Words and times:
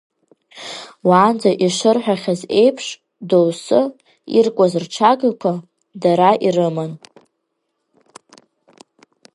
Уаанӡа 1.07 1.51
ишырҳәахьаз 1.65 2.41
еиԥш, 2.61 2.87
доусы, 3.29 3.81
иркуаз 4.37 4.73
рҽагақәа, 4.83 5.51
дара 6.01 6.31
ирыман. 6.45 6.91